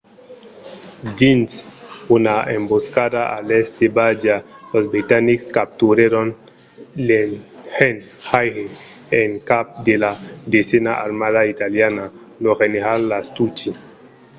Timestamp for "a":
3.35-3.37